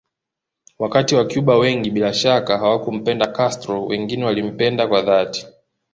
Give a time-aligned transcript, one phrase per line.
[0.79, 5.47] Wakati wacuba wengi bila shaka hawakumpenda Castro wengine walimpenda kwa dhati